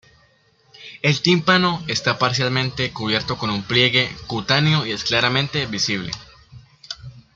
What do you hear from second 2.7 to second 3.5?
cubierto